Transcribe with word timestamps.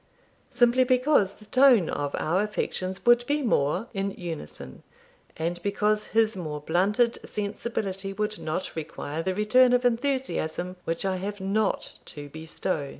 'Simply 0.49 0.83
because 0.83 1.35
the 1.35 1.45
tone 1.45 1.87
of 1.87 2.15
our 2.17 2.41
affections 2.41 3.05
would 3.05 3.23
be 3.27 3.43
more 3.43 3.87
in 3.93 4.09
unison, 4.13 4.81
and 5.37 5.61
because 5.61 6.07
his 6.07 6.35
more 6.35 6.59
blunted 6.59 7.19
sensibility 7.23 8.11
would 8.11 8.39
not 8.39 8.75
require 8.75 9.21
the 9.21 9.35
return 9.35 9.73
of 9.73 9.85
enthusiasm 9.85 10.75
which 10.85 11.05
I 11.05 11.17
have 11.17 11.39
not 11.39 11.99
to 12.05 12.29
bestow. 12.29 12.89